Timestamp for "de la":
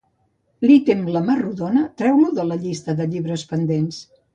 2.41-2.61